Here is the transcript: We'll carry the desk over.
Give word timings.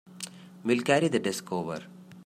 We'll 0.63 0.81
carry 0.81 1.09
the 1.09 1.19
desk 1.19 1.51
over. 1.51 1.83